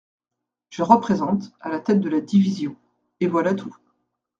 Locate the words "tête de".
1.79-2.09